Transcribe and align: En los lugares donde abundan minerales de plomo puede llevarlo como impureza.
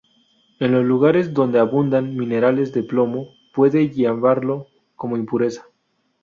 En 0.57 0.71
los 0.71 0.83
lugares 0.83 1.31
donde 1.31 1.59
abundan 1.59 2.15
minerales 2.17 2.73
de 2.73 2.81
plomo 2.81 3.35
puede 3.53 3.91
llevarlo 3.91 4.65
como 4.95 5.15
impureza. 5.15 5.65